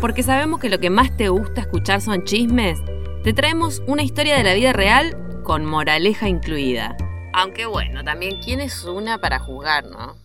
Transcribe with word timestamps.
porque 0.00 0.22
sabemos 0.22 0.60
que 0.60 0.68
lo 0.68 0.78
que 0.78 0.90
más 0.90 1.16
te 1.16 1.28
gusta 1.28 1.62
escuchar 1.62 2.00
son 2.00 2.24
chismes, 2.24 2.78
te 3.24 3.32
traemos 3.32 3.82
una 3.86 4.02
historia 4.02 4.36
de 4.36 4.44
la 4.44 4.54
vida 4.54 4.72
real 4.72 5.16
con 5.42 5.64
moraleja 5.64 6.28
incluida. 6.28 6.96
Aunque 7.32 7.66
bueno, 7.66 8.04
también 8.04 8.40
quién 8.42 8.60
es 8.60 8.84
una 8.84 9.18
para 9.18 9.38
juzgar, 9.38 9.84
¿no? 9.86 10.16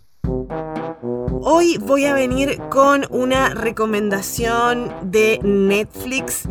Hoy 1.46 1.78
voy 1.78 2.06
a 2.06 2.14
venir 2.14 2.58
con 2.70 3.06
una 3.10 3.50
recomendación 3.50 4.94
de 5.04 5.40
Netflix 5.44 6.48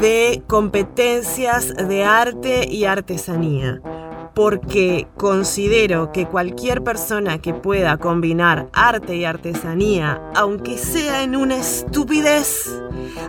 de 0.00 0.42
competencias 0.46 1.74
de 1.74 2.04
arte 2.04 2.68
y 2.70 2.84
artesanía 2.84 3.80
porque 4.34 5.06
considero 5.16 6.12
que 6.12 6.26
cualquier 6.26 6.82
persona 6.82 7.38
que 7.38 7.54
pueda 7.54 7.96
combinar 7.98 8.68
arte 8.72 9.16
y 9.16 9.24
artesanía, 9.24 10.20
aunque 10.34 10.76
sea 10.76 11.22
en 11.22 11.36
una 11.36 11.56
estupidez, 11.56 12.70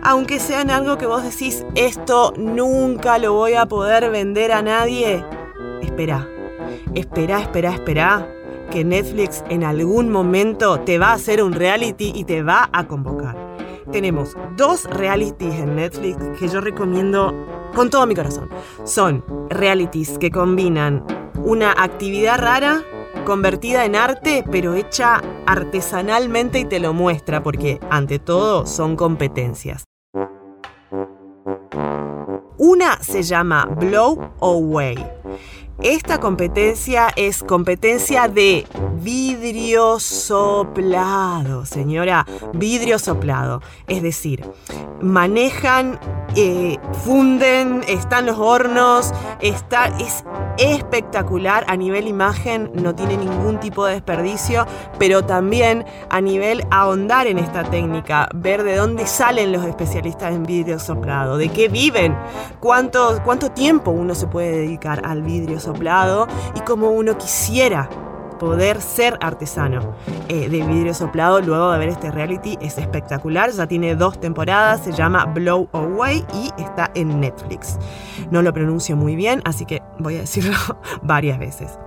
aunque 0.02 0.40
sea 0.40 0.60
en 0.62 0.70
algo 0.70 0.98
que 0.98 1.06
vos 1.06 1.22
decís, 1.22 1.64
esto 1.74 2.34
nunca 2.36 3.18
lo 3.18 3.34
voy 3.34 3.54
a 3.54 3.66
poder 3.66 4.10
vender 4.10 4.52
a 4.52 4.62
nadie, 4.62 5.24
espera, 5.80 6.28
espera, 6.94 7.40
espera, 7.40 7.74
espera, 7.74 8.28
que 8.70 8.84
Netflix 8.84 9.44
en 9.48 9.62
algún 9.62 10.10
momento 10.10 10.80
te 10.80 10.98
va 10.98 11.10
a 11.10 11.14
hacer 11.14 11.42
un 11.42 11.52
reality 11.52 12.12
y 12.14 12.24
te 12.24 12.42
va 12.42 12.68
a 12.72 12.88
convocar. 12.88 13.36
Tenemos 13.92 14.36
dos 14.56 14.84
realities 14.90 15.54
en 15.54 15.76
Netflix 15.76 16.16
que 16.40 16.48
yo 16.48 16.60
recomiendo 16.60 17.32
con 17.76 17.90
todo 17.90 18.06
mi 18.06 18.14
corazón. 18.14 18.48
Son 18.84 19.22
realities 19.50 20.18
que 20.18 20.30
combinan 20.30 21.04
una 21.44 21.72
actividad 21.72 22.38
rara 22.38 22.82
convertida 23.26 23.84
en 23.84 23.94
arte, 23.94 24.44
pero 24.50 24.74
hecha 24.74 25.20
artesanalmente 25.46 26.60
y 26.60 26.64
te 26.64 26.80
lo 26.80 26.94
muestra, 26.94 27.42
porque 27.42 27.78
ante 27.90 28.18
todo 28.18 28.66
son 28.66 28.96
competencias. 28.96 29.84
Una 32.56 33.02
se 33.02 33.22
llama 33.22 33.66
Blow 33.66 34.32
Away 34.40 35.15
esta 35.82 36.18
competencia 36.20 37.08
es 37.16 37.42
competencia 37.42 38.28
de 38.28 38.66
vidrio 39.02 40.00
soplado, 40.00 41.66
señora, 41.66 42.26
vidrio 42.54 42.98
soplado. 42.98 43.60
Es 43.86 44.02
decir, 44.02 44.44
manejan, 45.00 46.00
eh, 46.34 46.78
funden, 47.04 47.82
están 47.88 48.26
los 48.26 48.38
hornos, 48.38 49.12
está, 49.40 49.86
es 49.98 50.24
espectacular 50.58 51.64
a 51.68 51.76
nivel 51.76 52.08
imagen, 52.08 52.70
no 52.74 52.94
tiene 52.94 53.16
ningún 53.16 53.60
tipo 53.60 53.84
de 53.86 53.94
desperdicio, 53.94 54.66
pero 54.98 55.24
también 55.24 55.84
a 56.10 56.20
nivel 56.20 56.64
ahondar 56.70 57.26
en 57.26 57.38
esta 57.38 57.64
técnica, 57.64 58.28
ver 58.34 58.62
de 58.62 58.76
dónde 58.76 59.06
salen 59.06 59.52
los 59.52 59.64
especialistas 59.64 60.34
en 60.34 60.44
vidrio 60.44 60.78
soplado, 60.78 61.38
de 61.38 61.48
qué 61.48 61.68
viven, 61.68 62.16
cuánto, 62.60 63.20
cuánto 63.24 63.50
tiempo 63.50 63.90
uno 63.90 64.14
se 64.14 64.26
puede 64.26 64.52
dedicar 64.52 65.02
al 65.04 65.22
vidrio 65.22 65.60
soplado 65.60 66.26
y 66.54 66.60
como 66.60 66.90
uno 66.90 67.16
quisiera 67.18 67.88
poder 68.38 68.80
ser 68.80 69.18
artesano. 69.20 69.94
Eh, 70.28 70.48
de 70.48 70.62
vidrio 70.62 70.94
soplado 70.94 71.40
luego 71.40 71.72
de 71.72 71.78
ver 71.78 71.88
este 71.88 72.10
reality 72.10 72.58
es 72.60 72.78
espectacular. 72.78 73.50
Ya 73.50 73.66
tiene 73.66 73.94
dos 73.94 74.20
temporadas 74.20 74.84
se 74.84 74.92
llama 74.92 75.24
Blow 75.26 75.68
Away 75.72 76.24
y 76.34 76.50
está 76.60 76.90
en 76.94 77.20
Netflix. 77.20 77.78
No 78.30 78.42
lo 78.42 78.52
pronuncio 78.52 78.96
muy 78.96 79.16
bien 79.16 79.42
así 79.44 79.64
que 79.64 79.82
voy 79.98 80.16
a 80.16 80.20
decirlo 80.20 80.56
varias 81.02 81.38
veces. 81.38 81.78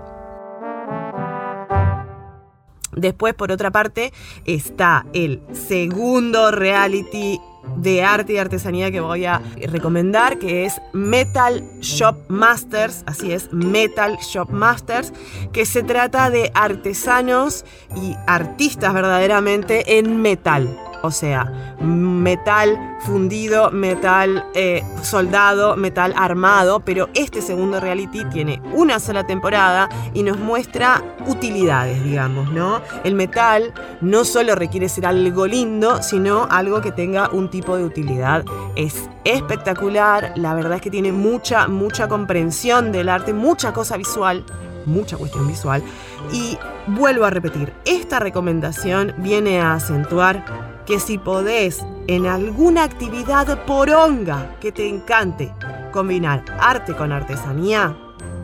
Después, 2.91 3.33
por 3.33 3.51
otra 3.51 3.71
parte, 3.71 4.11
está 4.45 5.05
el 5.13 5.41
segundo 5.53 6.51
reality 6.51 7.39
de 7.77 8.03
arte 8.03 8.33
y 8.33 8.37
artesanía 8.37 8.91
que 8.91 8.99
voy 8.99 9.25
a 9.25 9.41
recomendar, 9.67 10.39
que 10.39 10.65
es 10.65 10.81
Metal 10.93 11.63
Shop 11.81 12.15
Masters, 12.27 13.03
así 13.05 13.31
es, 13.31 13.51
Metal 13.53 14.17
Shop 14.17 14.49
Masters, 14.49 15.13
que 15.53 15.65
se 15.65 15.83
trata 15.83 16.29
de 16.29 16.51
artesanos 16.53 17.65
y 17.95 18.15
artistas 18.27 18.93
verdaderamente 18.93 19.97
en 19.97 20.21
metal 20.21 20.88
o 21.01 21.11
sea, 21.11 21.51
metal 21.79 22.77
fundido, 23.01 23.71
metal 23.71 24.45
eh, 24.53 24.83
soldado, 25.01 25.75
metal 25.75 26.13
armado, 26.15 26.81
pero 26.81 27.09
este 27.13 27.41
segundo 27.41 27.79
reality 27.79 28.25
tiene 28.25 28.61
una 28.73 28.99
sola 28.99 29.25
temporada 29.25 29.89
y 30.13 30.23
nos 30.23 30.37
muestra 30.39 31.01
utilidades, 31.27 32.03
digamos, 32.03 32.51
¿no? 32.51 32.81
El 33.03 33.15
metal 33.15 33.73
no 34.01 34.25
solo 34.25 34.55
requiere 34.55 34.89
ser 34.89 35.05
algo 35.05 35.47
lindo, 35.47 36.01
sino 36.01 36.47
algo 36.49 36.81
que 36.81 36.91
tenga 36.91 37.29
un 37.29 37.49
tipo 37.49 37.77
de 37.77 37.83
utilidad. 37.83 38.43
Es 38.75 39.09
espectacular, 39.23 40.33
la 40.35 40.53
verdad 40.53 40.73
es 40.73 40.81
que 40.81 40.91
tiene 40.91 41.11
mucha, 41.11 41.67
mucha 41.67 42.07
comprensión 42.07 42.91
del 42.91 43.09
arte, 43.09 43.33
mucha 43.33 43.73
cosa 43.73 43.97
visual, 43.97 44.43
mucha 44.89 45.17
cuestión 45.17 45.47
visual. 45.47 45.83
Y 46.31 46.57
vuelvo 46.87 47.25
a 47.25 47.29
repetir, 47.29 47.73
esta 47.85 48.19
recomendación 48.19 49.13
viene 49.17 49.61
a 49.61 49.73
acentuar 49.73 50.45
que 50.85 50.99
si 50.99 51.17
podés 51.17 51.85
en 52.07 52.25
alguna 52.25 52.83
actividad 52.83 53.65
poronga 53.65 54.57
que 54.59 54.71
te 54.71 54.87
encante 54.87 55.53
combinar 55.91 56.43
arte 56.59 56.95
con 56.95 57.11
artesanía, 57.11 57.95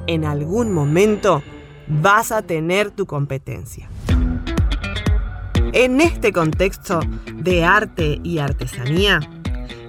en 0.08 0.26
algún 0.26 0.72
momento 0.72 1.42
vas 1.88 2.32
a 2.32 2.42
tener 2.42 2.92
tu 2.92 3.06
competencia. 3.06 3.90
En 5.74 6.00
este 6.00 6.32
contexto 6.32 7.00
de 7.34 7.66
arte 7.66 8.20
y 8.24 8.40
artesanía, 8.40 9.20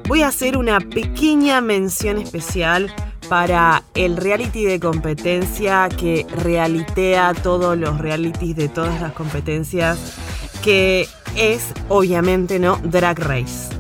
voy 0.09 0.23
a 0.23 0.29
hacer 0.29 0.57
una 0.57 0.81
pequeña 0.81 1.61
mención 1.61 2.19
especial 2.19 2.93
para 3.29 3.83
el 3.95 4.17
reality 4.17 4.65
de 4.65 4.81
competencia 4.81 5.89
que 5.89 6.27
realitea 6.43 7.35
todos 7.35 7.77
los 7.77 7.99
realities 7.99 8.57
de 8.57 8.69
todas 8.69 9.01
las 9.01 9.13
competencias, 9.13 10.17
que 10.63 11.09
es 11.37 11.73
obviamente 11.89 12.59
no 12.59 12.79
Drag 12.83 13.19
Race. 13.19 13.76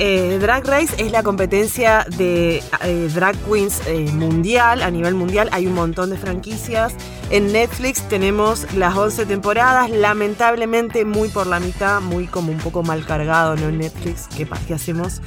Eh, 0.00 0.38
drag 0.40 0.64
Race 0.64 0.94
es 0.98 1.10
la 1.10 1.24
competencia 1.24 2.06
de 2.16 2.62
eh, 2.84 3.10
drag 3.12 3.36
queens 3.44 3.82
eh, 3.86 4.08
mundial, 4.12 4.80
a 4.82 4.92
nivel 4.92 5.14
mundial. 5.14 5.48
Hay 5.50 5.66
un 5.66 5.74
montón 5.74 6.10
de 6.10 6.16
franquicias. 6.16 6.94
En 7.30 7.52
Netflix 7.52 8.08
tenemos 8.08 8.72
las 8.74 8.96
11 8.96 9.26
temporadas, 9.26 9.90
lamentablemente 9.90 11.04
muy 11.04 11.28
por 11.30 11.48
la 11.48 11.58
mitad, 11.58 12.00
muy 12.00 12.28
como 12.28 12.52
un 12.52 12.58
poco 12.58 12.84
mal 12.84 13.04
cargado, 13.04 13.56
¿no? 13.56 13.72
Netflix, 13.72 14.28
¿qué, 14.36 14.46
qué 14.68 14.74
hacemos? 14.74 15.20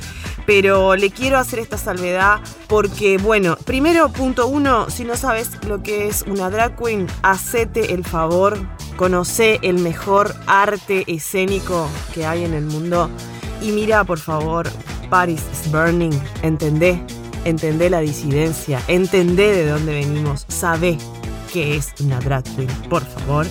Pero 0.45 0.95
le 0.95 1.11
quiero 1.11 1.37
hacer 1.37 1.59
esta 1.59 1.77
salvedad 1.77 2.39
porque, 2.67 3.17
bueno, 3.17 3.57
primero, 3.65 4.07
punto 4.09 4.47
uno, 4.47 4.89
si 4.89 5.03
no 5.03 5.17
sabes 5.17 5.49
lo 5.67 5.83
que 5.83 6.07
es 6.07 6.23
una 6.27 6.49
drag 6.49 6.77
queen, 6.77 7.07
hacete 7.23 7.93
el 7.93 8.05
favor, 8.05 8.57
conoce 8.95 9.59
el 9.63 9.79
mejor 9.79 10.33
arte 10.47 11.03
escénico 11.07 11.89
que 12.13 12.25
hay 12.25 12.45
en 12.45 12.53
el 12.53 12.63
mundo 12.65 13.09
y 13.61 13.71
mira, 13.71 14.03
por 14.03 14.19
favor, 14.19 14.67
Paris 15.09 15.43
is 15.51 15.71
Burning. 15.71 16.11
Entendé, 16.41 17.01
entendé 17.45 17.89
la 17.89 17.99
disidencia, 17.99 18.81
entendé 18.87 19.53
de 19.55 19.69
dónde 19.69 19.93
venimos, 19.93 20.45
sabe 20.47 20.97
qué 21.53 21.75
es 21.75 21.93
una 21.99 22.19
drag 22.19 22.43
queen, 22.55 22.69
por 22.89 23.03
favor. 23.03 23.45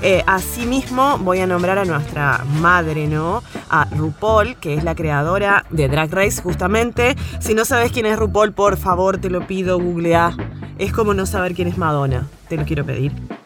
Eh, 0.00 0.22
asimismo, 0.26 1.18
voy 1.18 1.40
a 1.40 1.46
nombrar 1.46 1.78
a 1.78 1.84
nuestra 1.84 2.44
madre, 2.60 3.08
¿no? 3.08 3.42
A 3.68 3.84
RuPaul, 3.86 4.54
que 4.56 4.74
es 4.74 4.84
la 4.84 4.94
creadora 4.94 5.66
de 5.70 5.88
Drag 5.88 6.12
Race, 6.12 6.40
justamente. 6.40 7.16
Si 7.40 7.54
no 7.54 7.64
sabes 7.64 7.90
quién 7.90 8.06
es 8.06 8.16
RuPaul, 8.16 8.52
por 8.52 8.76
favor, 8.76 9.18
te 9.18 9.28
lo 9.28 9.46
pido, 9.48 9.80
googlea. 9.80 10.36
Es 10.78 10.92
como 10.92 11.14
no 11.14 11.26
saber 11.26 11.54
quién 11.54 11.66
es 11.66 11.78
Madonna, 11.78 12.28
te 12.48 12.56
lo 12.56 12.64
quiero 12.64 12.86
pedir 12.86 13.37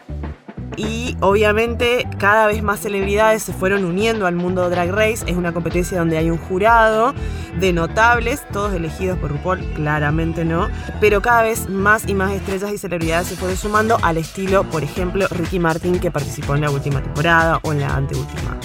y 0.76 1.16
obviamente 1.20 2.06
cada 2.18 2.46
vez 2.46 2.62
más 2.62 2.80
celebridades 2.80 3.42
se 3.42 3.52
fueron 3.52 3.84
uniendo 3.84 4.26
al 4.26 4.34
mundo 4.34 4.68
Drag 4.70 4.90
Race. 4.90 5.24
Es 5.26 5.36
una 5.36 5.52
competencia 5.52 5.98
donde 5.98 6.18
hay 6.18 6.30
un 6.30 6.38
jurado 6.38 7.14
de 7.58 7.72
notables, 7.72 8.42
todos 8.52 8.72
elegidos 8.74 9.18
por 9.18 9.30
RuPaul, 9.30 9.60
claramente 9.74 10.44
no, 10.44 10.68
pero 11.00 11.20
cada 11.20 11.42
vez 11.42 11.68
más 11.68 12.08
y 12.08 12.14
más 12.14 12.32
estrellas 12.32 12.72
y 12.72 12.78
celebridades 12.78 13.28
se 13.28 13.36
fueron 13.36 13.56
sumando 13.56 13.98
al 14.02 14.16
estilo, 14.16 14.64
por 14.64 14.82
ejemplo, 14.82 15.26
Ricky 15.28 15.58
Martin 15.58 15.98
que 15.98 16.10
participó 16.10 16.54
en 16.54 16.62
la 16.62 16.70
última 16.70 17.02
temporada 17.02 17.60
o 17.62 17.72
en 17.72 17.80
la 17.80 17.94
anteúltima. 17.94 18.56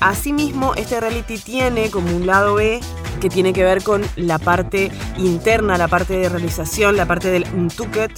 Asimismo, 0.00 0.74
este 0.76 0.98
reality 0.98 1.36
tiene 1.36 1.90
como 1.90 2.14
un 2.16 2.26
lado 2.26 2.54
B 2.54 2.80
que 3.20 3.28
tiene 3.28 3.52
que 3.52 3.62
ver 3.62 3.82
con 3.82 4.02
la 4.16 4.38
parte 4.38 4.90
interna, 5.18 5.76
la 5.76 5.88
parte 5.88 6.16
de 6.16 6.28
realización, 6.28 6.96
la 6.96 7.04
parte 7.04 7.30
del 7.30 7.44
untucket, 7.52 8.10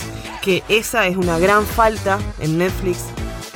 que 0.43 0.63
esa 0.69 1.09
es 1.09 1.17
una 1.17 1.39
gran 1.39 1.65
falta 1.65 2.19
en 2.39 2.59
Netflix 2.59 3.07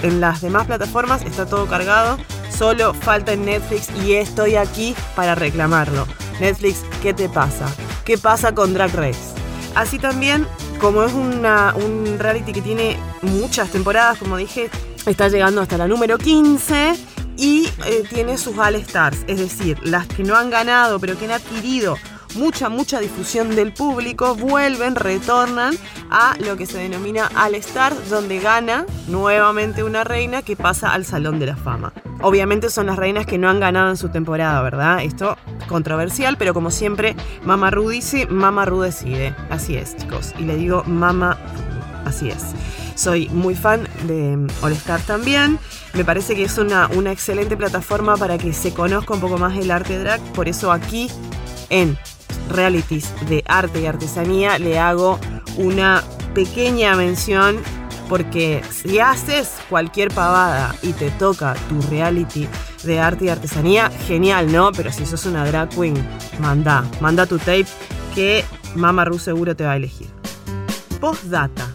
en 0.03 0.21
las 0.21 0.41
demás 0.41 0.67
plataformas 0.67 1.23
está 1.23 1.47
todo 1.47 1.67
cargado, 1.67 2.19
solo 2.51 2.95
falta 2.95 3.33
en 3.33 3.45
Netflix 3.45 3.89
y 4.05 4.15
estoy 4.15 4.57
aquí 4.57 4.95
para 5.15 5.35
reclamarlo. 5.35 6.07
Netflix, 6.41 6.85
¿qué 7.03 7.15
te 7.15 7.29
pasa? 7.29 7.67
¿Qué 8.05 8.19
pasa 8.19 8.55
con 8.55 8.75
Drag 8.75 8.95
Race? 8.95 9.35
Así 9.75 9.99
también, 9.99 10.47
como 10.81 11.05
es 11.05 11.13
una, 11.13 11.75
un 11.75 12.19
reality 12.19 12.53
que 12.53 12.63
tiene 12.63 12.99
muchas 13.23 13.71
temporadas, 13.71 14.19
como 14.19 14.37
dije, 14.37 14.71
está 15.07 15.29
llegando 15.29 15.61
hasta 15.61 15.79
la 15.79 15.87
número 15.89 16.19
15 16.19 16.95
y 17.37 17.69
eh, 17.85 18.05
tiene 18.09 18.39
sus 18.39 18.57
All 18.57 18.77
Stars, 18.77 19.19
es 19.27 19.39
decir, 19.39 19.79
las 19.83 20.07
que 20.07 20.23
no 20.23 20.37
han 20.37 20.51
ganado 20.51 20.99
pero 20.99 21.19
que 21.19 21.27
han 21.27 21.33
adquirido 21.33 21.97
mucha, 22.37 22.69
mucha 22.69 23.01
difusión 23.01 23.57
del 23.57 23.73
público, 23.73 24.35
vuelven, 24.35 24.95
retornan 24.95 25.75
a 26.11 26.37
lo 26.39 26.57
que 26.57 26.67
se 26.67 26.79
denomina 26.79 27.31
All 27.37 27.55
Stars, 27.57 28.09
donde 28.11 28.39
gana 28.39 28.87
nuevamente 29.09 29.83
una 29.83 30.05
reina 30.05 30.43
que 30.43 30.57
pasa 30.57 30.93
al 30.93 31.05
Salón 31.05 31.39
de 31.39 31.47
la 31.47 31.57
Fama. 31.57 31.93
Obviamente 32.23 32.71
son 32.71 32.87
las 32.87 32.97
reinas 32.97 33.27
que 33.27 33.39
no 33.39 33.49
han 33.49 33.61
ganado 33.61 33.91
en 33.91 33.97
su 33.97 34.09
temporada, 34.09 34.63
¿verdad? 34.63 35.03
Esto 35.03 35.37
controversial, 35.69 36.37
pero 36.39 36.55
como 36.55 36.71
siempre, 36.71 37.17
Mama 37.45 37.71
Ru 37.71 37.89
dice, 37.89 38.27
Mama 38.27 38.65
Ru 38.65 38.81
decide. 38.81 39.35
Así 39.51 39.77
es, 39.77 39.97
chicos. 39.97 40.33
Y 40.39 40.45
le 40.45 40.57
digo 40.57 40.85
Mama 40.85 41.39
Así 42.07 42.31
es. 42.31 42.55
Soy 42.95 43.29
muy 43.29 43.55
fan 43.55 43.87
de 44.05 44.47
All 44.63 44.73
Star 44.73 45.01
también. 45.01 45.59
Me 45.93 46.05
parece 46.05 46.37
que 46.37 46.45
es 46.45 46.57
una, 46.57 46.87
una 46.89 47.11
excelente 47.13 47.57
plataforma 47.57 48.17
para 48.17 48.39
que 48.39 48.53
se 48.53 48.73
conozca 48.73 49.13
un 49.13 49.21
poco 49.21 49.37
más 49.39 49.59
el 49.59 49.71
arte 49.71 49.99
drag. 49.99 50.21
Por 50.33 50.49
eso 50.49 50.71
aquí 50.71 51.11
en 51.69 51.99
realities 52.49 53.13
de 53.29 53.45
arte 53.47 53.81
y 53.81 53.87
artesanía 53.87 54.59
le 54.59 54.79
hago 54.79 55.19
una 55.57 56.03
pequeña 56.35 56.95
mención 56.97 57.59
porque 58.09 58.63
si 58.71 58.99
haces 58.99 59.51
cualquier 59.69 60.13
pavada 60.13 60.75
y 60.83 60.93
te 60.93 61.11
toca 61.13 61.55
tu 61.69 61.81
reality 61.91 62.49
de 62.85 63.01
arte 63.01 63.25
y 63.25 63.29
artesanía, 63.29 63.91
genial, 64.07 64.53
¿no? 64.53 64.71
Pero 64.73 64.93
si 64.93 65.07
sos 65.07 65.27
una 65.27 65.45
drag 65.45 65.71
queen, 65.71 65.97
manda, 66.39 66.85
manda 67.01 67.27
tu 67.27 67.39
tape 67.39 67.67
que 68.15 68.45
Mama 68.75 69.05
Ru 69.05 69.19
seguro 69.19 69.57
te 69.57 69.65
va 69.65 69.73
a 69.73 69.77
elegir. 69.77 70.09
Postdata. 71.01 71.67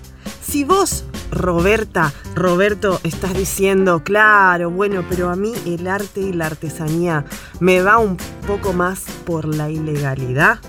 Si 0.42 0.64
vos, 0.64 1.04
Roberta, 1.32 2.14
Roberto, 2.36 3.00
estás 3.04 3.34
diciendo, 3.34 4.04
claro, 4.04 4.70
bueno, 4.70 5.04
pero 5.10 5.30
a 5.30 5.36
mí 5.36 5.54
el 5.66 5.88
arte 5.88 6.20
y 6.20 6.34
la 6.34 6.48
artesanía 6.48 7.26
me 7.60 7.82
va 7.82 7.98
un 7.98 8.18
poco 8.46 8.74
más 8.74 9.06
por 9.26 9.46
la 9.46 9.70
ilegalidad, 9.70 10.60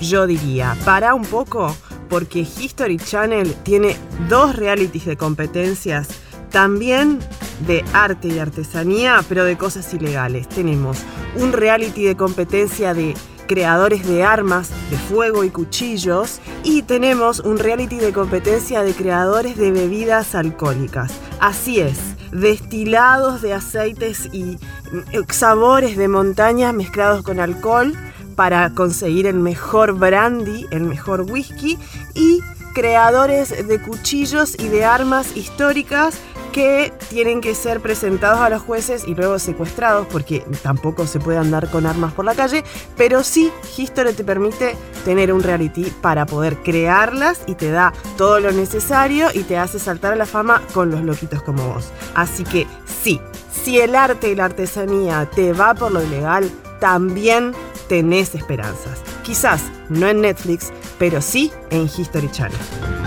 yo 0.00 0.26
diría, 0.26 0.76
para 0.84 1.14
un 1.14 1.24
poco, 1.24 1.74
porque 2.08 2.40
History 2.40 2.98
Channel 2.98 3.54
tiene 3.62 3.96
dos 4.28 4.56
realities 4.56 5.06
de 5.06 5.16
competencias, 5.16 6.08
también 6.50 7.20
de 7.66 7.84
arte 7.92 8.28
y 8.28 8.38
artesanía, 8.38 9.24
pero 9.28 9.44
de 9.44 9.56
cosas 9.56 9.92
ilegales. 9.94 10.48
Tenemos 10.48 10.98
un 11.36 11.52
reality 11.52 12.04
de 12.04 12.16
competencia 12.16 12.94
de 12.94 13.14
creadores 13.46 14.06
de 14.06 14.24
armas 14.24 14.70
de 14.90 14.96
fuego 14.96 15.44
y 15.44 15.50
cuchillos 15.50 16.40
y 16.62 16.82
tenemos 16.82 17.40
un 17.40 17.58
reality 17.58 17.96
de 17.96 18.12
competencia 18.12 18.82
de 18.82 18.94
creadores 18.94 19.56
de 19.56 19.70
bebidas 19.70 20.34
alcohólicas. 20.34 21.12
Así 21.40 21.80
es, 21.80 21.98
destilados 22.32 23.42
de 23.42 23.52
aceites 23.52 24.28
y 24.32 24.42
mm, 24.42 25.30
sabores 25.30 25.96
de 25.96 26.08
montaña 26.08 26.72
mezclados 26.72 27.22
con 27.22 27.40
alcohol 27.40 27.94
para 28.34 28.70
conseguir 28.70 29.26
el 29.26 29.36
mejor 29.36 29.92
brandy, 29.92 30.66
el 30.70 30.82
mejor 30.82 31.22
whisky 31.22 31.78
y 32.14 32.40
creadores 32.74 33.66
de 33.68 33.80
cuchillos 33.80 34.58
y 34.58 34.68
de 34.68 34.84
armas 34.84 35.36
históricas 35.36 36.18
que 36.54 36.92
tienen 37.10 37.40
que 37.40 37.52
ser 37.56 37.80
presentados 37.80 38.38
a 38.38 38.48
los 38.48 38.62
jueces 38.62 39.08
y 39.08 39.16
luego 39.16 39.40
secuestrados 39.40 40.06
porque 40.06 40.44
tampoco 40.62 41.04
se 41.08 41.18
puede 41.18 41.36
andar 41.36 41.68
con 41.68 41.84
armas 41.84 42.12
por 42.12 42.24
la 42.24 42.36
calle, 42.36 42.62
pero 42.96 43.24
sí 43.24 43.50
History 43.76 44.12
te 44.12 44.22
permite 44.22 44.76
tener 45.04 45.32
un 45.32 45.42
reality 45.42 45.92
para 46.00 46.26
poder 46.26 46.58
crearlas 46.58 47.40
y 47.48 47.56
te 47.56 47.72
da 47.72 47.92
todo 48.16 48.38
lo 48.38 48.52
necesario 48.52 49.30
y 49.34 49.42
te 49.42 49.58
hace 49.58 49.80
saltar 49.80 50.12
a 50.12 50.16
la 50.16 50.26
fama 50.26 50.62
con 50.72 50.92
los 50.92 51.02
loquitos 51.02 51.42
como 51.42 51.74
vos. 51.74 51.90
Así 52.14 52.44
que 52.44 52.68
sí, 53.02 53.20
si 53.50 53.80
el 53.80 53.96
arte 53.96 54.30
y 54.30 54.36
la 54.36 54.44
artesanía 54.44 55.28
te 55.34 55.52
va 55.52 55.74
por 55.74 55.90
lo 55.90 56.04
ilegal, 56.04 56.48
también 56.78 57.52
tenés 57.88 58.36
esperanzas. 58.36 59.00
Quizás 59.24 59.60
no 59.88 60.06
en 60.06 60.20
Netflix, 60.20 60.72
pero 61.00 61.20
sí 61.20 61.50
en 61.70 61.86
History 61.86 62.30
Channel. 62.30 63.03